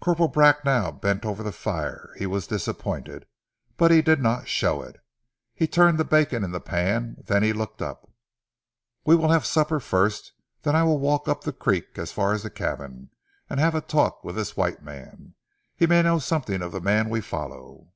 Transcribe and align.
Corporal 0.00 0.26
Bracknell 0.26 0.90
bent 0.90 1.24
over 1.24 1.44
the 1.44 1.52
fire. 1.52 2.12
He 2.18 2.26
was 2.26 2.48
disappointed, 2.48 3.26
but 3.76 3.92
he 3.92 4.02
did 4.02 4.20
not 4.20 4.48
show 4.48 4.82
it. 4.82 4.96
He 5.54 5.68
turned 5.68 5.98
the 5.98 6.04
bacon 6.04 6.42
in 6.42 6.50
the 6.50 6.58
pan 6.60 7.18
then 7.26 7.44
he 7.44 7.52
looked 7.52 7.80
up. 7.80 8.10
"We 9.04 9.14
will 9.14 9.28
have 9.28 9.46
supper 9.46 9.78
first, 9.78 10.32
then 10.62 10.74
I 10.74 10.82
will 10.82 10.98
walk 10.98 11.28
up 11.28 11.42
the 11.44 11.52
creek 11.52 11.96
as 11.96 12.10
far 12.10 12.32
as 12.32 12.42
the 12.42 12.50
cabin, 12.50 13.10
and 13.48 13.60
have 13.60 13.76
a 13.76 13.80
talk 13.80 14.24
with 14.24 14.34
this 14.34 14.56
white 14.56 14.82
man. 14.82 15.36
He 15.76 15.86
may 15.86 16.02
know 16.02 16.18
something 16.18 16.60
of 16.60 16.72
the 16.72 16.80
man 16.80 17.08
we 17.08 17.20
follow." 17.20 17.92